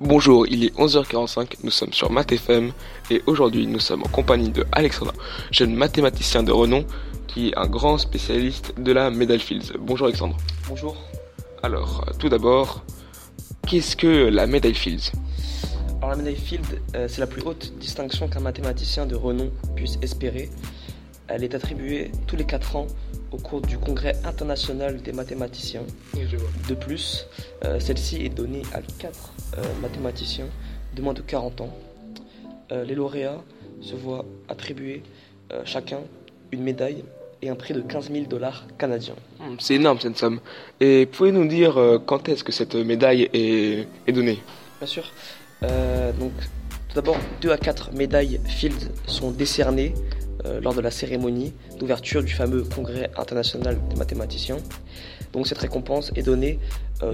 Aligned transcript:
Bonjour, 0.00 0.46
il 0.46 0.62
est 0.62 0.78
11h45, 0.78 1.54
nous 1.64 1.72
sommes 1.72 1.92
sur 1.92 2.08
MathFM 2.08 2.70
et 3.10 3.20
aujourd'hui 3.26 3.66
nous 3.66 3.80
sommes 3.80 4.04
en 4.04 4.08
compagnie 4.08 4.50
de 4.50 4.64
Alexandra, 4.70 5.12
jeune 5.50 5.74
mathématicien 5.74 6.44
de 6.44 6.52
renom 6.52 6.84
qui 7.26 7.48
est 7.48 7.58
un 7.58 7.66
grand 7.66 7.98
spécialiste 7.98 8.74
de 8.78 8.92
la 8.92 9.10
médaille 9.10 9.40
Fields. 9.40 9.72
Bonjour 9.76 10.06
Alexandre. 10.06 10.36
Bonjour. 10.68 10.96
Alors, 11.64 12.04
euh, 12.06 12.12
tout 12.16 12.28
d'abord, 12.28 12.84
qu'est-ce 13.66 13.96
que 13.96 14.28
la 14.28 14.46
médaille 14.46 14.74
Fields? 14.74 15.10
Alors 15.96 16.10
la 16.10 16.16
médaille 16.16 16.36
Fields, 16.36 16.80
euh, 16.94 17.08
c'est 17.08 17.20
la 17.20 17.26
plus 17.26 17.42
haute 17.42 17.72
distinction 17.80 18.28
qu'un 18.28 18.38
mathématicien 18.38 19.04
de 19.04 19.16
renom 19.16 19.50
puisse 19.74 19.98
espérer. 20.00 20.48
Elle 21.28 21.44
est 21.44 21.54
attribuée 21.54 22.10
tous 22.26 22.36
les 22.36 22.44
4 22.44 22.76
ans 22.76 22.86
au 23.32 23.36
cours 23.36 23.60
du 23.60 23.78
Congrès 23.78 24.16
international 24.24 25.02
des 25.02 25.12
mathématiciens. 25.12 25.82
De 26.68 26.74
plus, 26.74 27.26
euh, 27.64 27.78
celle-ci 27.78 28.24
est 28.24 28.34
donnée 28.34 28.62
à 28.72 28.80
4 28.98 29.32
mathématiciens 29.82 30.46
de 30.94 31.02
moins 31.02 31.14
de 31.14 31.22
40 31.22 31.60
ans. 31.62 31.74
les 32.70 32.94
lauréats 32.94 33.42
se 33.80 33.94
voient 33.94 34.24
attribuer 34.48 35.02
chacun 35.64 36.00
une 36.52 36.62
médaille 36.62 37.04
et 37.42 37.48
un 37.48 37.54
prix 37.54 37.74
de 37.74 37.80
15 37.80 38.10
000 38.10 38.26
dollars 38.26 38.66
canadiens. 38.78 39.14
Hmm, 39.38 39.54
c'est 39.58 39.74
énorme 39.74 39.98
cette 40.00 40.16
somme. 40.18 40.40
Et 40.80 41.06
pouvez-nous 41.06 41.46
dire 41.46 41.78
euh, 41.78 41.98
quand 42.04 42.28
est-ce 42.28 42.42
que 42.44 42.52
cette 42.52 42.74
médaille 42.74 43.28
est, 43.32 44.12
donnée? 44.12 44.38
Bien 44.78 44.86
sûr. 44.86 45.04
Euh, 45.62 46.12
donc, 46.12 46.32
tout 46.88 46.94
d'abord, 46.94 47.16
2 47.40 47.50
à 47.50 47.58
4 47.58 47.92
médailles 47.92 48.40
Field 48.44 48.90
sont 49.06 49.30
décernées 49.30 49.94
euh, 50.44 50.60
lors 50.60 50.74
de 50.74 50.80
la 50.80 50.90
cérémonie 50.90 51.52
d'ouverture 51.78 52.22
du 52.22 52.32
fameux 52.32 52.62
Congrès 52.62 53.10
international 53.16 53.78
des 53.88 53.96
mathématiciens. 53.96 54.58
Donc, 55.32 55.46
cette 55.46 55.58
récompense 55.58 56.12
est 56.16 56.22
donnée 56.22 56.58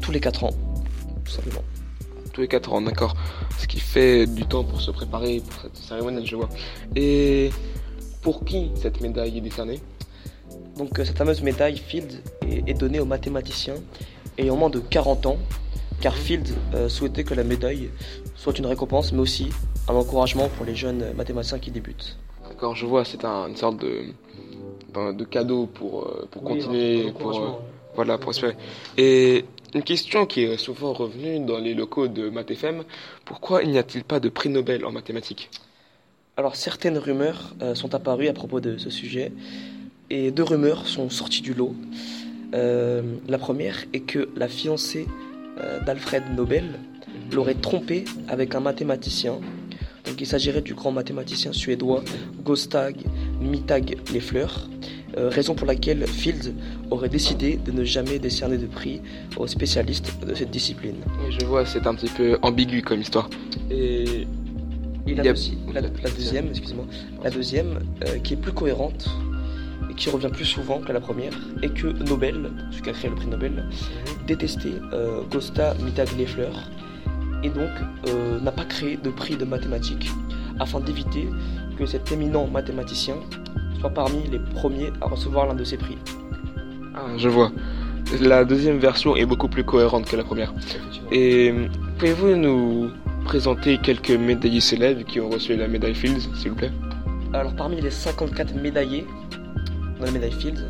tous 0.00 0.10
les 0.10 0.18
4 0.18 0.44
ans, 0.44 0.54
tout 1.24 1.30
simplement. 1.30 1.62
Tous 2.32 2.40
les 2.40 2.48
4 2.48 2.72
ans, 2.72 2.80
d'accord. 2.80 3.14
Ce 3.58 3.66
qui 3.66 3.78
fait 3.80 4.26
du 4.26 4.44
temps 4.44 4.64
pour 4.64 4.80
se 4.80 4.90
préparer 4.90 5.40
pour 5.48 5.60
cette 5.62 5.76
cérémonie, 5.76 6.26
je 6.26 6.36
vois. 6.36 6.48
Et 6.96 7.50
pour 8.22 8.44
qui 8.44 8.70
cette 8.74 9.00
médaille 9.00 9.38
est 9.38 9.42
décernée? 9.42 9.80
Donc 10.78 10.98
euh, 10.98 11.04
cette 11.04 11.18
fameuse 11.18 11.42
médaille 11.42 11.76
Field 11.76 12.22
est, 12.42 12.74
donnée 12.74 13.00
aux 13.00 13.04
mathématiciens 13.04 13.74
ayant 14.38 14.56
moins 14.56 14.70
de 14.70 14.78
40 14.78 15.26
ans, 15.26 15.38
car 16.00 16.14
Field 16.14 16.48
euh, 16.74 16.88
souhaitait 16.88 17.24
que 17.24 17.34
la 17.34 17.42
médaille 17.42 17.90
soit 18.36 18.56
une 18.58 18.66
récompense, 18.66 19.12
mais 19.12 19.18
aussi 19.18 19.50
un 19.88 19.94
encouragement 19.94 20.48
pour 20.48 20.64
les 20.64 20.76
jeunes 20.76 21.12
mathématiciens 21.16 21.58
qui 21.58 21.72
débutent. 21.72 22.16
D'accord, 22.48 22.74
je 22.74 22.86
vois, 22.86 23.04
c'est 23.04 23.24
une 23.24 23.56
sorte 23.56 23.78
de, 23.78 25.12
de 25.12 25.24
cadeau 25.24 25.66
pour, 25.66 26.04
euh, 26.04 26.28
pour 26.30 26.42
continuer, 26.42 27.12
pour, 27.12 27.60
voilà, 27.94 28.18
pour 28.18 28.30
espérer. 28.30 28.56
Et 28.96 29.44
une 29.74 29.82
question 29.82 30.26
qui 30.26 30.42
est 30.44 30.56
souvent 30.56 30.92
revenue 30.92 31.40
dans 31.40 31.58
les 31.58 31.74
locaux 31.74 32.08
de 32.08 32.30
MathFM, 32.30 32.84
pourquoi 33.24 33.62
il 33.62 33.70
n'y 33.70 33.78
a-t-il 33.78 34.04
pas 34.04 34.18
de 34.18 34.28
prix 34.28 34.48
Nobel 34.48 34.84
en 34.84 34.92
mathématiques? 34.92 35.50
Alors 36.36 36.56
certaines 36.56 36.98
rumeurs 36.98 37.54
sont 37.74 37.94
apparues 37.94 38.28
à 38.28 38.32
propos 38.32 38.60
de 38.60 38.78
ce 38.78 38.90
sujet 38.90 39.32
et 40.10 40.30
deux 40.30 40.44
rumeurs 40.44 40.86
sont 40.86 41.10
sorties 41.10 41.42
du 41.42 41.52
lot. 41.52 41.74
Euh, 42.54 43.02
la 43.28 43.38
première 43.38 43.84
est 43.92 44.00
que 44.00 44.28
la 44.36 44.48
fiancée 44.48 45.06
euh, 45.58 45.80
d'Alfred 45.80 46.22
Nobel 46.34 46.64
l'aurait 47.32 47.54
trompé 47.54 48.04
avec 48.28 48.54
un 48.54 48.60
mathématicien. 48.60 49.38
Donc 50.08 50.20
il 50.20 50.26
s'agirait 50.26 50.62
du 50.62 50.74
grand 50.74 50.90
mathématicien 50.90 51.52
suédois 51.52 52.02
Gostag 52.44 52.96
Mittag 53.40 53.98
Leffler, 54.12 54.46
euh, 55.16 55.28
raison 55.28 55.54
pour 55.54 55.66
laquelle 55.66 56.06
Fields 56.06 56.54
aurait 56.90 57.08
décidé 57.08 57.56
de 57.56 57.72
ne 57.72 57.84
jamais 57.84 58.18
décerner 58.18 58.56
de 58.56 58.66
prix 58.66 59.00
aux 59.36 59.46
spécialistes 59.46 60.12
de 60.26 60.34
cette 60.34 60.50
discipline. 60.50 60.96
je 61.30 61.44
vois, 61.44 61.66
c'est 61.66 61.86
un 61.86 61.94
petit 61.94 62.10
peu 62.10 62.38
ambigu 62.42 62.82
comme 62.82 63.00
histoire. 63.00 63.28
Et 63.70 64.26
la, 65.06 65.22
deuxième, 66.10 66.48
excuse-moi, 66.48 66.86
la 67.22 67.30
deuxième, 67.30 67.78
qui 68.22 68.34
est 68.34 68.36
plus 68.36 68.52
cohérente, 68.52 69.08
qui 69.98 70.10
revient 70.10 70.30
plus 70.32 70.44
souvent 70.44 70.78
que 70.78 70.92
la 70.92 71.00
première, 71.00 71.32
et 71.62 71.68
que 71.68 71.88
Nobel, 71.88 72.50
celui 72.70 72.82
qui 72.82 72.90
a 72.90 72.92
créé 72.92 73.10
le 73.10 73.16
prix 73.16 73.26
Nobel, 73.26 73.64
détestait 74.26 74.74
euh, 74.92 75.22
Gosta 75.30 75.74
Mittagley-Fleur, 75.84 76.70
et 77.42 77.50
donc 77.50 77.70
euh, 78.08 78.40
n'a 78.40 78.52
pas 78.52 78.64
créé 78.64 78.96
de 78.96 79.10
prix 79.10 79.36
de 79.36 79.44
mathématiques, 79.44 80.10
afin 80.58 80.80
d'éviter 80.80 81.28
que 81.78 81.86
cet 81.86 82.10
éminent 82.12 82.46
mathématicien 82.46 83.16
soit 83.80 83.90
parmi 83.90 84.26
les 84.28 84.38
premiers 84.38 84.90
à 85.00 85.06
recevoir 85.06 85.46
l'un 85.46 85.54
de 85.54 85.64
ces 85.64 85.76
prix. 85.76 85.98
Ah, 86.94 87.06
je 87.16 87.28
vois. 87.28 87.52
La 88.20 88.44
deuxième 88.44 88.78
version 88.78 89.14
est 89.16 89.26
beaucoup 89.26 89.48
plus 89.48 89.64
cohérente 89.64 90.06
que 90.06 90.16
la 90.16 90.24
première. 90.24 90.52
Et 91.12 91.54
pouvez-vous 91.98 92.36
nous 92.36 92.90
présenter 93.24 93.78
quelques 93.78 94.10
médaillés 94.10 94.60
célèbres 94.60 95.04
qui 95.04 95.20
ont 95.20 95.28
reçu 95.28 95.54
la 95.56 95.68
médaille 95.68 95.94
Fields, 95.94 96.28
s'il 96.34 96.50
vous 96.50 96.56
plaît? 96.56 96.72
Alors 97.34 97.54
parmi 97.54 97.80
les 97.80 97.90
54 97.90 98.54
médaillés, 98.54 99.06
dans 99.98 100.06
la 100.06 100.10
médaille 100.10 100.32
Fields. 100.32 100.64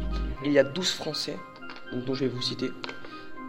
Il 0.44 0.52
y 0.52 0.58
a 0.58 0.64
12 0.64 0.90
Français, 0.90 1.36
dont 1.92 2.14
je 2.14 2.24
vais 2.24 2.28
vous 2.28 2.42
citer. 2.42 2.70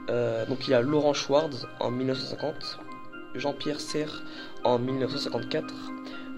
Euh, 0.09 0.45
donc 0.45 0.67
il 0.67 0.71
y 0.71 0.73
a 0.73 0.81
Laurent 0.81 1.13
Schwartz 1.13 1.67
en 1.79 1.91
1950, 1.91 2.79
Jean-Pierre 3.35 3.79
Serre 3.79 4.23
en 4.63 4.79
1954, 4.79 5.73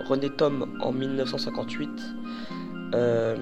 René 0.07 0.29
Thom 0.29 0.77
en 0.81 0.91
1958, 0.91 1.89
euh, 2.93 3.35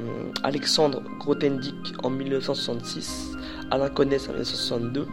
Alexandre 0.43 1.01
Grothendieck 1.19 1.93
en 2.03 2.09
1966, 2.09 3.31
Alain 3.71 3.89
Conès 3.89 4.27
en 4.27 4.33
1962, 4.33 5.07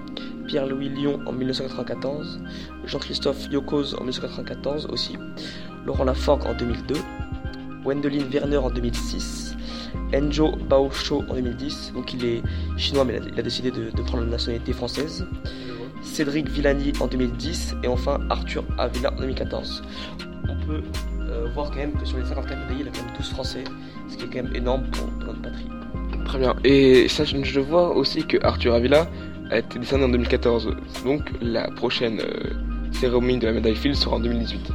Pierre-Louis 0.47 0.89
Lyon 0.89 1.21
en 1.27 1.33
1994, 1.33 2.41
Jean-Christophe 2.85 3.49
Yokoz 3.51 3.95
en 3.95 4.05
1994 4.05 4.89
aussi, 4.91 5.17
Laurent 5.85 6.05
Laforgue 6.05 6.47
en 6.47 6.55
2002, 6.55 6.95
Wendeline 7.85 8.29
Werner 8.31 8.59
en 8.59 8.71
2006, 8.71 9.57
Enjo 10.15 10.53
Baosho 10.69 11.25
en 11.29 11.35
2010, 11.35 11.93
donc 11.95 12.13
il 12.15 12.25
est 12.25 12.43
chinois 12.77 13.05
mais 13.05 13.21
il 13.27 13.39
a, 13.39 13.43
décidé 13.43 13.71
de, 13.71 13.91
prendre 14.03 14.25
la 14.25 14.31
nationalité 14.31 14.73
française. 14.73 15.27
Cédric 16.03 16.49
Villani 16.49 16.93
en 17.01 17.07
2010 17.07 17.77
et 17.83 17.89
enfin 17.89 18.19
Arthur 18.31 18.65
Avila 18.79 19.13
en 19.13 19.17
2014. 19.17 19.83
On 20.49 20.67
peut 20.67 20.83
euh, 21.29 21.49
voir 21.55 21.71
quand 21.71 21.79
même 21.79 21.93
que 21.93 22.05
sur 22.05 22.19
les 22.19 22.25
54 22.25 22.59
médaillés, 22.59 22.81
il 22.81 22.87
y 22.87 22.89
a 22.89 22.93
quand 22.93 23.07
même 23.07 23.17
12 23.17 23.31
Français, 23.31 23.65
ce 24.09 24.17
qui 24.17 24.25
est 24.25 24.29
quand 24.29 24.43
même 24.45 24.55
énorme 24.55 24.85
pour, 24.93 25.07
notre 25.27 25.43
patrie. 25.43 25.67
Très 26.25 26.39
bien. 26.39 26.55
Et 26.65 27.09
ça, 27.09 27.25
je 27.25 27.61
vois 27.61 27.95
aussi 27.95 28.25
que 28.25 28.37
Arthur 28.45 28.75
Avila 28.75 29.07
a 29.51 29.59
été 29.59 29.79
décerné 29.79 30.05
en 30.05 30.09
2014. 30.09 30.75
Donc 31.05 31.33
la 31.41 31.71
prochaine 31.71 32.21
euh, 32.21 32.51
cérémonie 32.93 33.39
de 33.39 33.47
la 33.47 33.53
médaille 33.53 33.77
Phil 33.77 33.95
sera 33.95 34.17
en 34.17 34.21
2018. 34.21 34.73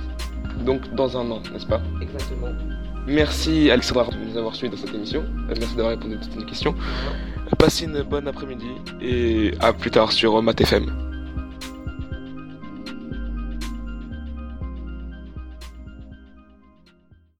Donc 0.65 0.93
dans 0.95 1.17
un 1.17 1.29
an, 1.31 1.41
n'est-ce 1.51 1.65
pas? 1.65 1.81
Exactement. 2.01 2.49
Merci 3.07 3.71
Alexandra 3.71 4.05
de 4.05 4.29
nous 4.29 4.37
avoir 4.37 4.55
suivis 4.55 4.75
dans 4.75 4.81
cette 4.81 4.93
émission. 4.93 5.23
Euh, 5.49 5.55
merci 5.59 5.75
d'avoir 5.75 5.95
répondu 5.95 6.15
à 6.15 6.17
toutes 6.17 6.35
nos 6.35 6.45
questions. 6.45 6.75
Passez 7.57 7.85
une 7.85 8.01
bonne 8.03 8.27
après-midi 8.27 8.69
et 9.01 9.53
à 9.59 9.73
plus 9.73 9.91
tard 9.91 10.11
sur 10.11 10.41
MatFM. 10.41 11.10